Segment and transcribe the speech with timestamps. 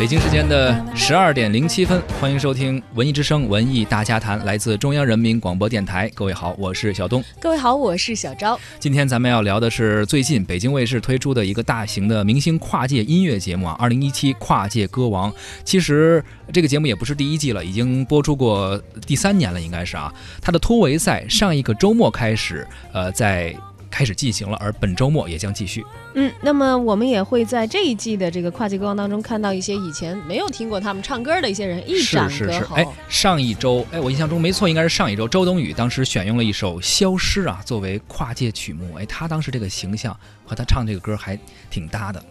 [0.00, 6.10] 北京时间的十二点零七分，欢迎收听《文艺之声·文艺大家谈》，来自中央人民广播电台。
[6.14, 7.22] 各位好，我是小东。
[7.38, 8.58] 各位好，我是小昭。
[8.78, 15.30] 今天咱们要聊的是最近北京卫视推出的一个大型的明星跨界音乐节目啊，二零一七跨界歌王。
[15.66, 20.10] 其实这个节目也不是第一季了，已经播出过第三年了，应该是啊。
[20.40, 23.54] 它的突围赛上一个周末开始，呃，在。
[23.90, 25.84] 开始进行了，而本周末也将继续。
[26.14, 32.76] 嗯，那么我们也会在这一季的这个跨界歌王当中看到一些以前没有听过他们唱歌的一些人一展歌喉。
[32.76, 38.94] 哎，上一周，哎，我印象中没错，应该是上一周，周冬雨当时选用了一首《消失》啊作为跨界曲目。
[38.96, 40.16] 哎，她当时这个形象
[40.46, 41.38] 和她唱这个歌还
[41.68, 42.24] 挺搭的。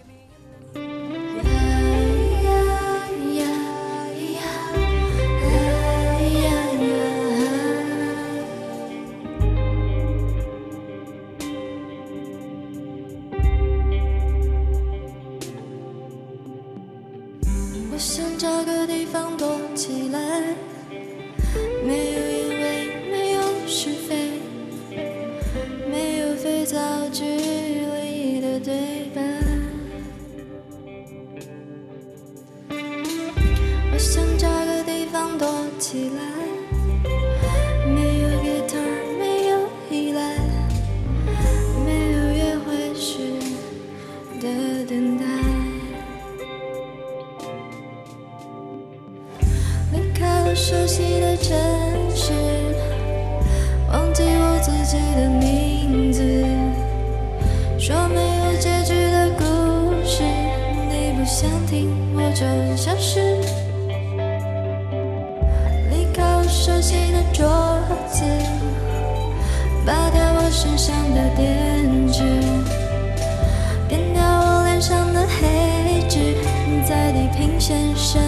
[57.89, 60.21] 说没有结局的故事
[60.91, 62.45] 你不想听我就
[62.77, 63.19] 消失
[65.89, 67.47] 离开我熟悉的桌
[68.07, 68.23] 子
[69.87, 72.19] 拔掉我身上的电池
[73.87, 76.35] 点掉我脸上的黑痣
[76.87, 78.21] 在地平线上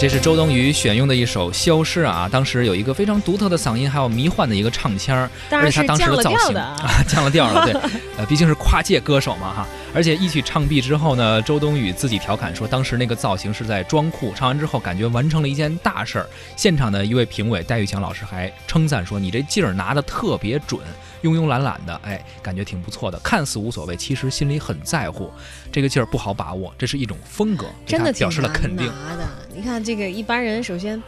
[0.00, 7.74] 这是周冬雨选用的一首《消失》啊，当时有一个非常独特的嗓音，还有迷幻的一个唱腔，而且他当时的造型啊， 降了调了，对，
[8.16, 9.66] 呃，毕竟是跨界歌手嘛哈。
[9.92, 16.26] 而且一曲唱毕之后呢，周冬雨自己调侃说，当时那个造型是在装酷，唱完之后感觉完成了一件大事儿。
[16.56, 20.80] 现场的一位评委戴玉强老师还称赞说：“你这劲儿拿的特别准，
[21.22, 23.18] 慵慵懒懒的，哎，感觉挺不错的。
[23.20, 25.30] 看似无所谓，其实心里很在乎。
[25.70, 28.90] 这个劲儿不好把握，这是一种风格，真的表示了肯定。
[29.54, 31.02] 你看这个一般人，首先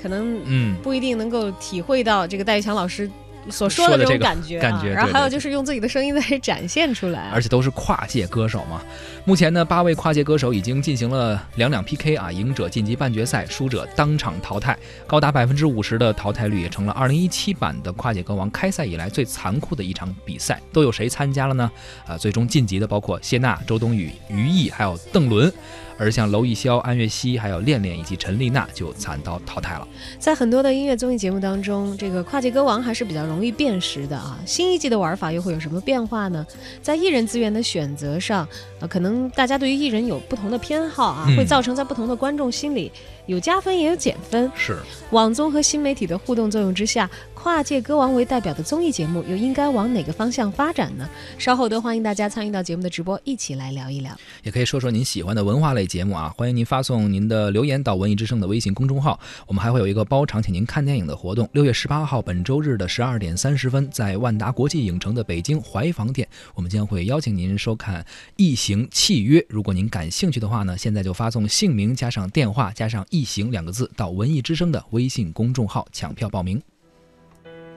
[0.00, 3.10] 可能嗯不一定能够体会到这个戴玉强老师。
[3.50, 8.82] 所说的这种感觉，感觉，然后还有就是用自己的声音在展现出来，而且都是跨界歌手嘛。
[9.24, 20.60] 目前呢，八位跨界歌手已经进行了两两 PK 啊，赢者晋级半决赛，输者当场淘汰，高达百分之五十的淘汰率，也成了二零一七版的跨界歌王开赛以来最残酷的一场比赛。
[20.72, 21.70] 都有谁参加了呢？
[22.06, 25.52] 啊，最终晋级的包括谢娜、周冬雨、于毅，还有邓伦。
[25.98, 29.86] 而像娄艺潇、安悦溪、还有恋恋以及陈丽娜就惨遭淘汰了。
[30.18, 34.38] 在很多的音乐综艺节目当中，这个跨界歌王还是比较容易辨识的啊。
[34.46, 36.46] 新一季的玩法又会有什么变化呢？
[36.82, 38.48] 在艺人资源的选择上，
[38.84, 42.92] 呃，可能大家对于艺人有不同的偏好啊，会造成在不同的观众心里
[43.24, 44.50] 有加分也有减分。
[44.54, 44.76] 是
[45.10, 47.08] 网综和新媒体的互动作用之下。
[47.44, 51.06] 跨界歌王为代表的综艺节目又应该往哪个方向发展呢？
[51.36, 54.18] 稍后都欢迎大家参与到节目的直播，一起来聊一聊。
[54.42, 59.20] 也可以说说您喜欢的文化类节目啊，欢迎您发送您的留言到文艺之声的微信公众号。
[59.46, 61.46] 我们还会有一个包场请您看电影的活动。
[61.52, 68.00] 六月十八号，本周日的十二点三十分，在万达国际影城的北京怀房店，我们将会邀请您收看
[68.36, 69.40] 《异形契约》。
[69.48, 76.62] 如果您感兴趣的话呢，现在就发送姓名加上电话加上“异形”两个字到文艺之声的微信公众号抢票报名。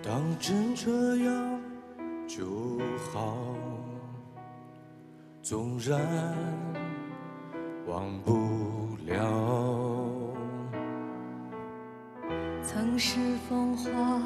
[0.03, 1.61] 当真这样
[2.27, 2.79] 就
[3.11, 3.37] 好，
[5.41, 5.99] 纵然
[7.87, 10.33] 忘不了。
[12.63, 13.17] 曾是
[13.49, 14.21] 风花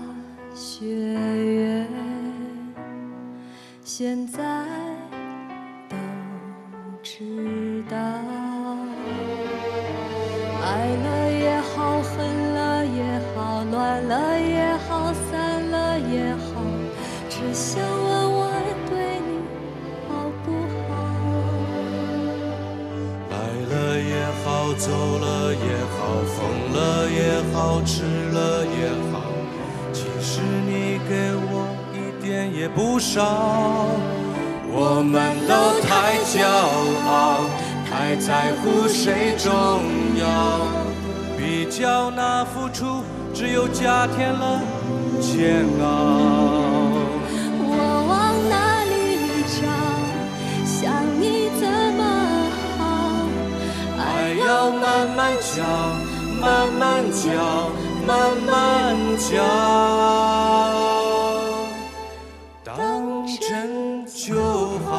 [0.54, 1.88] 雪月，
[3.84, 4.66] 现在
[26.74, 29.22] 了也好，吃了也好，
[29.94, 33.22] 其实你给我一点也不少。
[34.74, 36.48] 我们都太骄
[37.08, 37.44] 傲，
[37.90, 39.52] 太在乎谁重
[40.18, 40.24] 要，
[41.38, 43.04] 比较那付出。
[43.34, 44.62] 只有加添了
[45.22, 45.86] 煎熬。
[47.64, 47.72] 我
[48.10, 48.94] 往哪里
[49.48, 49.60] 找？
[50.66, 50.82] 想
[51.20, 51.64] 你怎
[51.98, 52.02] 么
[52.78, 52.80] 好？
[53.98, 55.64] 爱要慢慢教，
[56.42, 57.72] 慢慢讲，
[58.08, 59.38] 慢慢讲，
[62.64, 64.34] 当真就
[64.80, 64.90] 好。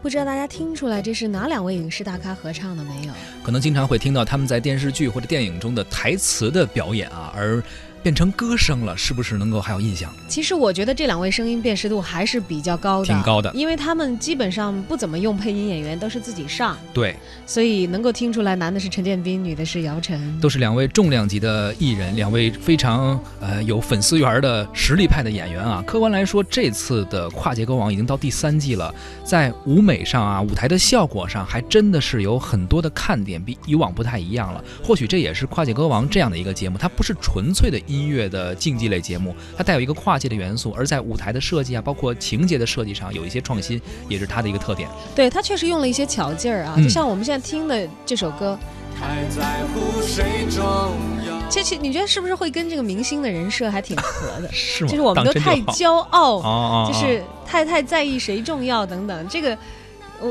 [0.00, 3.12] 不知道大家听出来这是哪两位影视大咖合唱的没有？
[3.42, 7.60] 可能经常会听到他们在电视剧或者电影中的台词的表演啊，而。
[8.02, 10.12] 变成歌声了，是不是能够还有印象？
[10.28, 16.76] 其实我觉得这两位声音辨识度还是比较高的，挺高的，因为他们基本上不怎么用配音演员，都是自己上。
[16.92, 17.14] 对，
[17.46, 25.82] 所以能够听出来，男的是陈建斌，女的是姚晨，都是两位重量级的艺人，两位非常呃有粉丝缘的实力派的演员啊。
[25.86, 28.92] 客观来说，这次的跨界歌王已经到第三季了，
[29.24, 34.64] 在舞美上啊，舞台的效果上，还真的是有很多的看点，比以往不太一样了。
[34.82, 37.78] 或许这也是跨界歌王这样的一个节目，它不是纯粹的。
[37.92, 44.88] 音乐的竞技类节目，它带有一个跨界的元素，而在舞台的设计啊，包括情节的设计上有一些创新，也是它的一个特点。
[45.14, 48.58] 对，它确实用了一些巧劲儿啊，就像我们现在听的这首歌。
[48.98, 50.62] 太在乎谁重
[51.26, 54.48] 要其实你觉得是不是会跟这个明星的人设还挺合的？
[54.52, 54.90] 是吗？
[54.90, 59.56] 就是我们都太骄傲，就是太太在意谁重要等等，这个。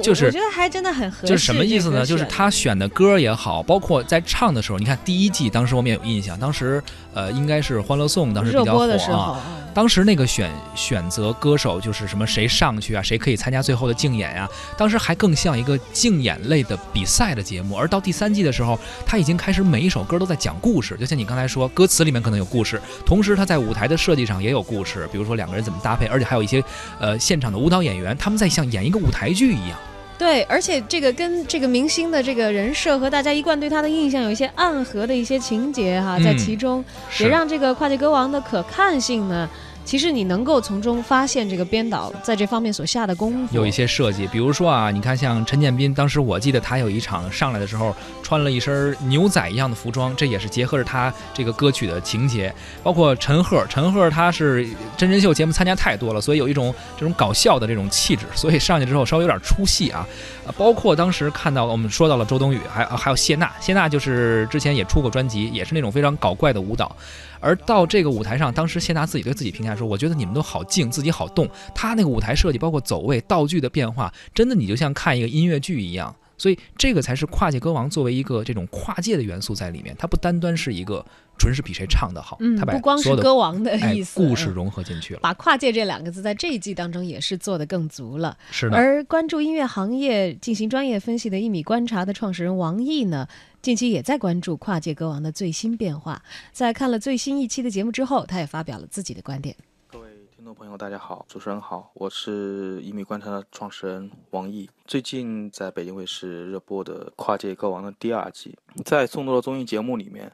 [0.01, 1.27] 就是我觉得还真的很合适。
[1.27, 2.05] 就是什么意思呢？
[2.05, 6.81] 就是他选的歌也好，包括在唱的时候，你看第一季当时我们也有印象，当时
[7.13, 9.39] 呃应该是《欢乐颂》当时比较火啊。
[9.73, 14.47] 当时那个选选择歌手就是什么谁上去啊，谁可以参加最后的竞演呀？
[14.77, 17.75] 当时还更像一个竞演类的比赛的节目。
[17.75, 26.63] 而到第三季的时候，他已经开始每一首歌都在讲故事，就像你刚才说，歌词里面可能有故事，同时他在舞台的设计上也有故事，比如说两个人怎么搭配，而且还有一些
[26.99, 29.77] 呃现场的舞蹈演员，他们在像演一个舞台剧一样。
[30.21, 36.85] 对，而且这个跟这个明星的这个人设和大家一贯对他的印象有一些暗合的一些情节哈，在其中
[37.19, 39.49] 也让这个跨界歌王的可看性呢。
[39.83, 52.53] 其实你能够从中发现这个编导在这方面所下的功夫，有一些设计，比如说啊，你看像陈建斌，当时我记得他有一场上来的时候穿了一身牛仔一样的服装，这也是结合着他这个歌曲的情节。
[52.81, 60.07] 包括陈赫，陈赫他是真人秀节目参加太多了，所以有一种这种搞笑的这种气质，所以上去之后稍微有点出戏啊。
[60.45, 66.95] 啊，包括当时看到我们说到了周冬雨，还还有谢娜，谢娜就是之前也出过专辑，也是那种非常搞怪的舞蹈。
[67.43, 71.49] 而到这个舞台上，当时谢娜自己对自己评价他说：“我觉得你们都好静，自己好动。
[71.73, 76.15] 他那个舞台设计，包括走位、道具的变化，真的你就像看一个音乐剧一样。
[76.37, 81.05] 所以这个才是跨界歌王作为一个这种跨界的元素在里面，它不单单是一个
[81.37, 88.37] 纯是比谁唱的好，嗯，不光是歌王的意思，故事融合进去了，把跨界这两个字在这一季当中也是做得更足了。
[88.51, 88.77] 是的。
[88.77, 93.27] 而关注音乐行业、进行专业分析的一米观察的创始人王毅呢？
[93.61, 99.55] 近期也在关注跨界歌王的最新变化，在看了最新一期的节目之后，他也发表了自己的观点。
[99.87, 104.67] 各位听众朋友，大家好，主持人好，我是一米观察的创始人王毅。
[104.85, 110.31] 最近在北京卫视热播的《跨界歌王》的第二季，在众多的综艺节目里面，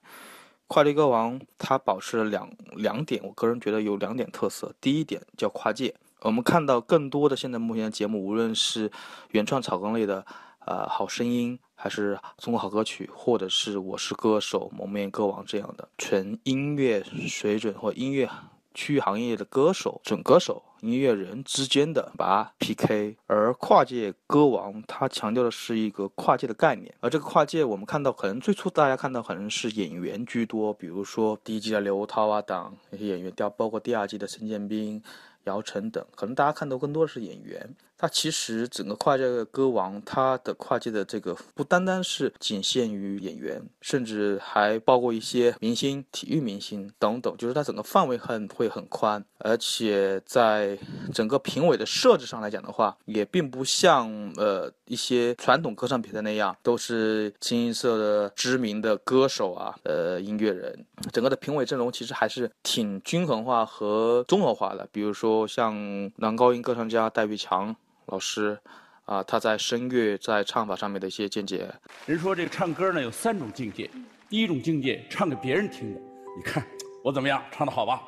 [0.68, 4.74] 跨界歌王它保持了两两点，我个人觉得有两点特色。
[4.80, 8.92] 第一点叫跨界，我们看到更多的现在目前的节目，无论是
[9.32, 10.26] 原创草根类的，
[10.66, 11.60] 呃，好声音。
[11.80, 18.28] 还是中国好歌曲，或者是我是歌手、蒙面歌王这样的纯音乐水准或音乐
[18.74, 35.02] 区域行业的歌手、准歌手、音乐人之间的把 PK，而跨界歌王他强调的是一个跨界的概念，而这个跨界我们看到可能最初大家看到可能是演员居多，比如说第一季的刘涛啊等那些演员，第二包括第二季的陈建斌、
[35.46, 37.76] 姚晨等，可能大家看到更多的是演员。
[37.98, 50.78] 它其实整个跨界的歌王，它的跨界的这个不单单是仅限于演员，甚至还包括一些明星、体育明星等等，就是它整个范围很会很宽，而且在
[51.12, 65.74] 整个评委的设置上来讲的话，也并不像呃一些传统歌唱比赛那样，都是清一色的知名的歌手啊，呃音乐人，整个的评委阵容其实还是挺均衡化和综合化的，比如说像
[66.18, 67.76] 男高音歌唱家戴玉强。
[68.08, 68.58] 老师，
[69.04, 71.70] 啊，他在声乐在唱法上面的一些见解。
[72.06, 73.90] 人说这个唱歌呢有三种境界，
[74.30, 76.00] 第一种境界唱给别人听的，
[76.38, 76.66] 你看
[77.04, 78.02] 我怎么样，唱的好吧？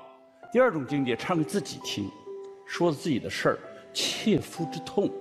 [0.53, 2.09] 第二种境界唱给自己听，
[2.65, 3.59] 说自己的事儿，
[3.93, 5.11] 切肤之痛。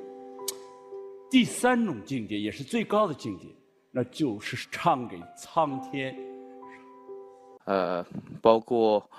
[1.28, 3.46] 第三种境界也是最高的境界，
[3.90, 6.16] 那就是唱给苍天。
[7.64, 8.06] 呃，
[8.40, 9.10] 包括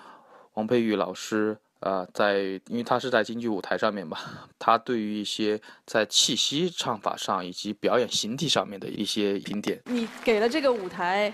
[0.53, 1.57] 王佩玉老师。
[1.79, 4.19] 啊，在因为他是在京剧舞台上面吧，
[4.59, 9.79] 他对于一些在气息唱法上以及表演形体上面的一些评点。
[9.86, 11.33] 你给了这个舞台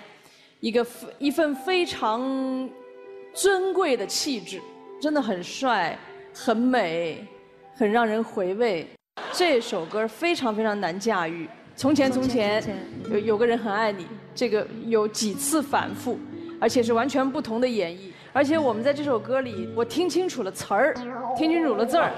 [0.60, 0.86] 一个
[1.18, 2.70] 一份非常
[3.34, 4.62] 尊贵的气质，
[5.02, 5.98] 真的很帅、
[6.34, 7.26] 很美、
[7.76, 8.88] 很让人回味。
[9.32, 11.50] 这首歌非常非常难驾驭。
[11.76, 12.64] 从前从前
[13.10, 16.18] 有有个人很爱你，这个有几次反复，
[16.66, 18.10] 而且是完全不同的演绎。
[18.34, 20.96] 而且我们在这首歌里，我听清楚了词儿，
[21.38, 22.12] 听清楚了字儿。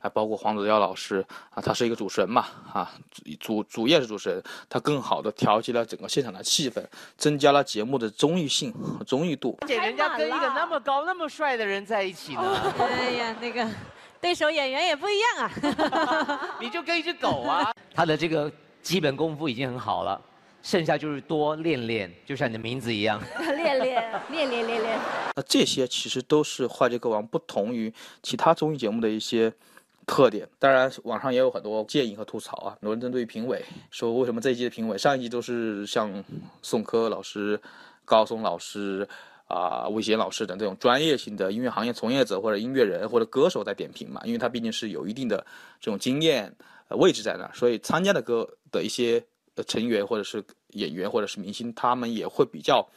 [0.00, 1.16] 还包括黄子佼老师
[1.50, 2.92] 啊，他是一个主持人嘛啊，
[3.40, 6.80] 主主业是主持人，他更好的调节了整个现场的气氛，
[7.16, 9.58] 增加了节目的综艺性和综艺度。
[9.62, 12.72] 而且人家跟一个那么高那么帅的人在一起呢。
[12.78, 13.68] 哎呀，那个
[14.20, 16.50] 对手演员也不一样啊。
[16.62, 17.72] 你就跟一只狗啊。
[17.92, 18.48] 他的这个
[18.80, 20.20] 基本功夫已经很好了，
[20.62, 23.22] 剩下就是多练练，就像你的名字一样。
[23.38, 24.98] 练练练练练练。
[25.36, 29.52] 那这些其实都是《跨界歌王》不同于其他综艺节目的一些。
[30.10, 32.72] 特点，当然网上也有很多建议和吐槽啊。
[32.80, 36.24] 很多人针对于评委说，为什么这一季的评委上一季都是像
[36.62, 37.60] 宋柯老师、
[38.06, 39.06] 高松老师
[39.48, 44.22] 啊、魏贤老师等这种专业性的音乐行业从业者或者音乐人或者歌手在点评嘛？
[44.24, 45.36] 因为他毕竟是有一定的
[45.78, 46.50] 这种经验
[46.88, 52.88] 呃位置在那，所以参加的歌的一些呃成员或者是演员或者是明星，他们也会比较。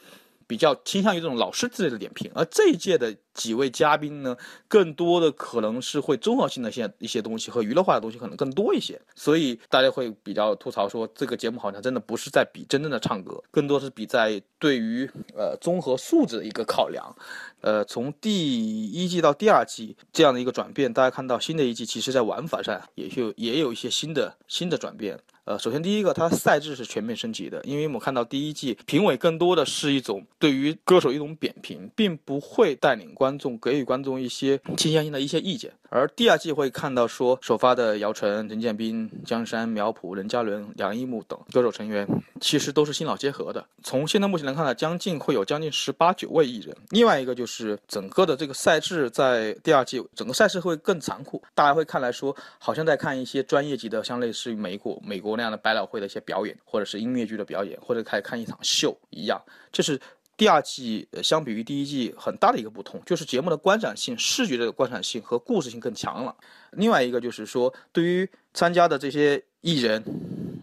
[0.44, 4.36] 比较倾向于这种老师之类的点评，而这一届的几位嘉宾呢，
[4.68, 17.16] 更多的可能是会综合性的一些一些东西和娱乐化的东西可能更多一些，所以大家会比较吐槽说，这个节目好像真的不是在比真正的唱歌，更多是比在对于呃综合素质的一个考量。
[17.62, 25.18] 呃，从第一季到第二季这样的一个转变，大家看到新的一季其实在玩法上也就也有一些新的新的转变。
[25.44, 35.72] 呃，首先第一个，它赛制是全面升级的，因为我们看到第一季评委更多的是一种对于歌手一种扁评，并不会带领观众给予观众一些倾向性的一些意见。
[35.90, 42.06] 而第二季会看到说，首发的姚晨、陈建斌、江山、苗圃、任嘉伦、梁一木等歌手成员，
[42.40, 43.66] 其实都是新老结合的。
[43.82, 46.74] 从现在目前来看呢，将近会有将近十八九位艺人。
[46.90, 55.31] 另外一个就是整个的这个赛制在第二季，整个赛事会更残酷，大家会看来说，好像在看一些专业级的，像类似于美国美国。
[55.36, 60.00] 那样的百老汇的一些表演，或者是音乐剧的表演，或者开看一场秀一样，这是
[60.36, 66.34] 第二季呃相比于第一季很大的一个不同，就是节目的观赏性、视觉的观赏性和故事性更强了。
[66.72, 70.02] 另外一个就是说，对于参加的这些艺人、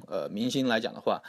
[0.07, 1.21] 呃明星来讲的话，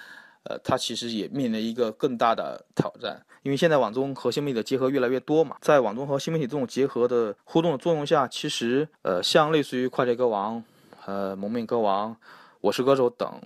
[0.45, 10.65] 呃，他其实也面临一个更大的挑战，因为现在网综和新媒体的结合越来越多嘛，在网综和新媒体这种结合的互动的作用下，其实呃像类似于跨界歌王、
[11.05, 12.17] 呃蒙面歌王。
[12.61, 13.41] 我是歌手等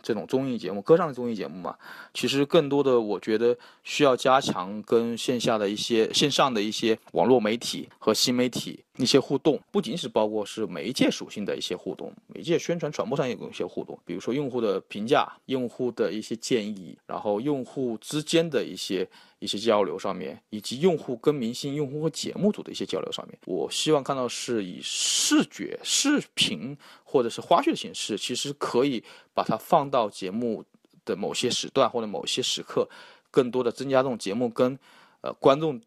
[0.00, 1.76] 这种综艺节目，歌唱的综艺节目嘛，
[2.14, 19.08] 其实更多的我觉得需要加强跟线下的一些线上的一些网络媒体和新媒体一些互动，不仅是包括是媒介属性的一些互动，媒介宣传传播上也有一些互动，比如说用户的评价、用户的一些建议，然后用户之间的一些。
[19.40, 29.02] 一些交流上面，以及用户跟明星、用户和节目组的一些交流上面，我希望看到是以视觉、视频或者是花絮的形式，其实可以
[29.34, 30.64] 把它放到节目
[31.04, 32.88] 的某些时段或者某些时刻，
[33.30, 34.78] 更多的增加这种节目跟
[35.22, 35.80] 呃观众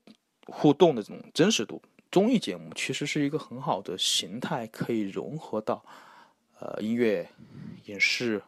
[0.47, 1.81] 互动的这种真实度。
[2.11, 5.83] 综艺节目其实是一个很好的形态，可以融合到
[6.59, 7.29] 呃音乐、
[7.85, 8.41] 影视、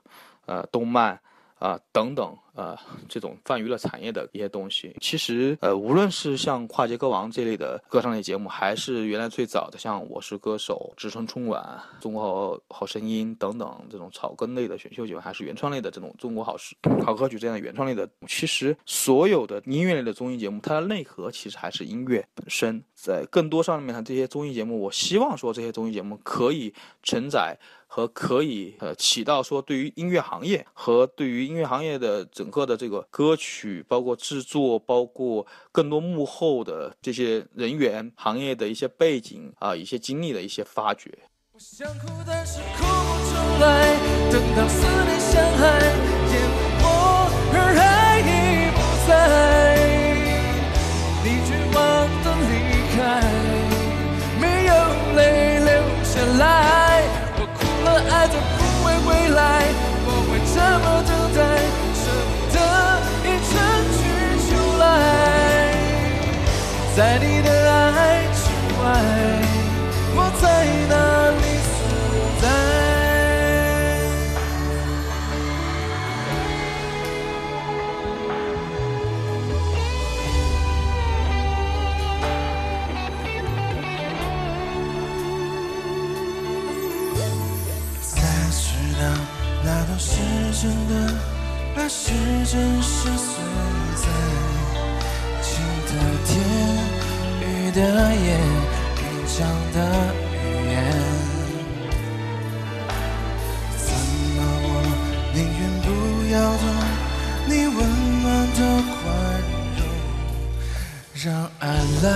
[0.45, 1.21] 呃动漫。
[1.57, 2.75] 啊，等等，呃，
[3.09, 22.81] 这种泛娱乐产业的一些东西，其实，呃，无论是像跨界歌王这类的歌唱类节目，还是原来最早的像我是歌手、职称春晚、中国好声音等等这种草根类的选秀节目，还是原创类的这种中国好是好歌曲这样的原创类的，其实所有的音乐类的综艺节目，它的内核其实还是音乐本身。
[22.93, 27.57] 在更多上面的这些综艺节目，我希望说这些综艺节目可以承载。
[27.87, 41.11] 和可以呃起到说对于音乐行业和对于音乐行业的整整个的这个歌曲，包括制作，包括更多幕后的这些人员、行业的一些背景啊、一些经历的一些发掘。
[41.53, 43.33] 我想哭，但是哭不出
[43.63, 43.97] 来。
[44.31, 45.81] 等到思念像海
[46.29, 46.87] 淹没我，
[47.51, 49.15] 而爱已不在，
[51.23, 51.81] 你绝望
[52.21, 52.53] 的离
[52.95, 52.95] 开，
[54.39, 54.71] 没有
[55.15, 55.19] 泪
[55.65, 55.67] 流
[56.03, 56.64] 下来。
[66.95, 67.34] 在
[111.25, 111.67] 让爱
[112.03, 112.09] 来，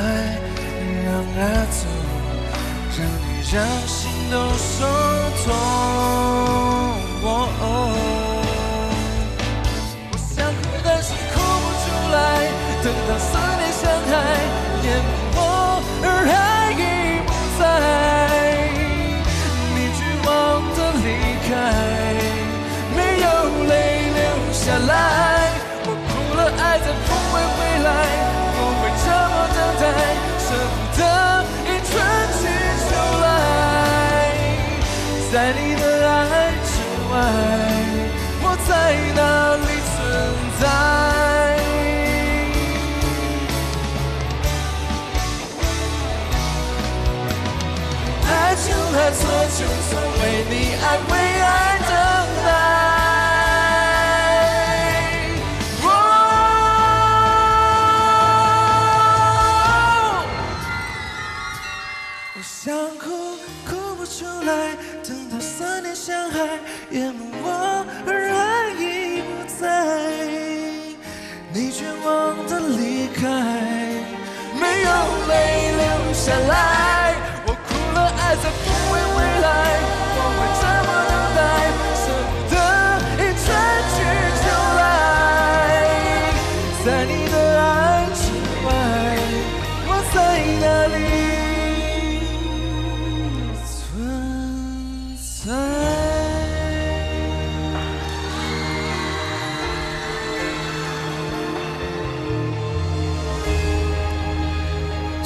[1.04, 1.82] 让爱走，
[2.96, 3.98] 让你让心
[4.30, 4.86] 都受
[5.42, 5.50] 痛。
[7.24, 7.26] 我
[10.16, 12.18] 想哭，但是哭不出来，
[12.84, 13.10] 等到
[49.60, 51.39] 就算为你安慰。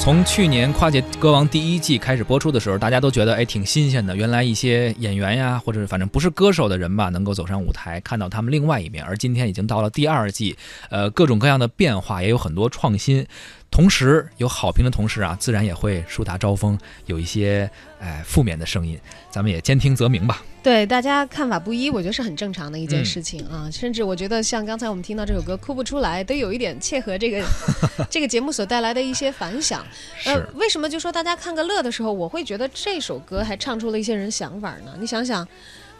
[0.04, 4.14] 从去年《跨界歌王》第一季开始播出的时候，大家都觉得哎挺新鲜的。
[4.14, 9.02] 原来一些演员呀，或者反正不是歌手的人吧，能够走上舞台，看到他们另外一面。
[9.02, 10.54] 而今天已经到了第二季，
[10.90, 13.26] 呃，各种各样的变化，也有很多创新。
[13.74, 18.96] 同时有好评的同时啊，自然也会树大招风，有一些哎负面的声音，
[19.32, 20.44] 咱们也兼听则明吧。
[20.62, 23.68] 对大家看法不一，我觉得是很正常的一件事情啊。
[23.72, 27.44] 甚至我觉得像刚才我们听到这首歌《哭不出来》，都有一点切合这个
[28.08, 29.84] 这个节目所带来的一些反响。
[30.24, 34.94] 呃是，为什么就说大家看个乐的时候，我会觉得这首歌还唱出了一些人想法呢？
[35.00, 35.44] 你想想。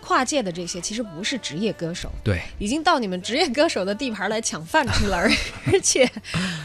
[0.05, 5.31] 跨界的这些其实不是职业歌手，对，已经到你们职业歌手的地盘来抢饭吃了，而
[5.73, 6.07] 而且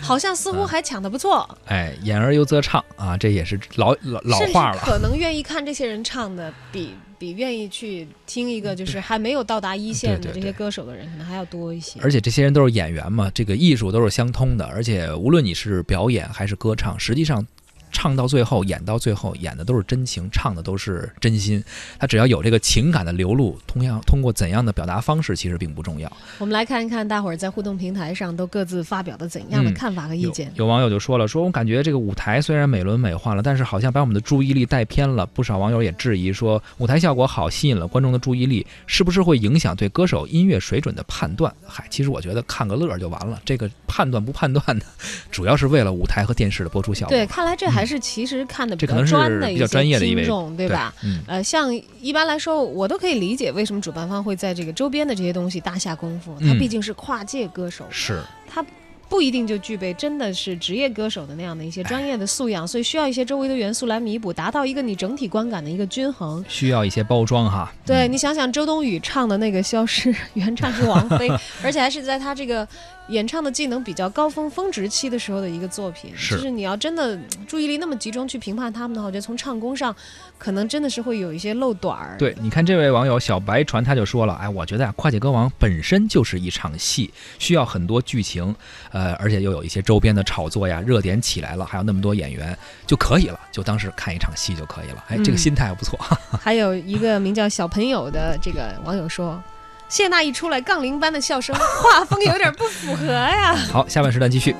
[0.02, 4.82] 好像似乎还抢得不错，哎，演而优则唱啊，这也是老老老话了。
[4.84, 12.00] 可能愿意看这些人唱的比比愿意去听一个就是 还没有到达一线的这些歌手的人，可能还要多一些。
[12.02, 17.46] 而且这些人都是演员嘛，这个艺术都是相通的，而且无论你是表演还是歌唱，实际上。
[17.92, 21.64] 唱到最后，演到最后，演的都是真情，唱的都是真心。
[21.98, 26.12] 他只要有这个情感的流露，同样通过怎样的表达方式，其实并不重要。
[26.38, 30.52] 我们来看一看大伙儿在互动平台上都各自发表的怎样的嗯看法和意有见。
[30.56, 35.26] 有网友就说了，说我感觉这个舞台虽然美轮美奂了，但是好像把我们的注意力带偏了。
[35.26, 41.54] 不少网友也质疑说，舞台效果好，吸引了观众的注意力，是不是会影响对歌手音乐水准的判断？
[41.66, 44.86] 嗨，其实我觉得看个乐儿就完了，这个判断不判断的，
[45.32, 47.16] 主要是为了舞台和电视的播出效果。
[47.16, 50.94] 对，看来这还是其实看的比较专的一些专业的一位听众，对吧？
[51.04, 56.36] 嗯，呃，像一般来说，我都可以理解为什么主办方会在这个周边的这些东西大下功夫。
[56.40, 58.22] 他嗯毕竟是跨界歌手，是。
[58.48, 58.66] 他
[59.10, 66.46] 不一定就具备真的是职业歌手的那样的一些专业的素养，所以需要一些周围的元素来弥补，达到一个你整体观感的一个均衡。
[66.48, 67.74] 需要一些包装哈。
[67.86, 71.28] 对嗯你想想，周冬雨唱的那个《消失》，原唱是王菲，
[71.64, 72.68] 而且还是在她这个
[73.08, 76.12] 演唱的技能比较高峰峰值期的时候的一个作品。
[76.16, 79.96] 是就是你要真的嗯注意力那么集中去评判他们的话，我觉得从唱功上，
[80.38, 82.16] 可能真的是会有一些漏短儿。
[82.20, 88.56] 对，你看这位网友小白船他就说了，哎，我觉得啊，跨界歌王本身就是一场戏，需要很多剧情，
[88.92, 95.04] 呃，而且又有一些周边的炒作呀，热点起来了，还有那么多演员就可以了，就当是看一场戏就可以了。
[95.10, 96.00] 哎，这个嗯心态不错。
[96.42, 99.42] 还有一个名叫小朋友的这个网友说。
[99.90, 103.56] 谢娜一出来，杠铃般的笑声， 画风有点不符合呀。
[103.72, 104.56] 好，下半时段继续。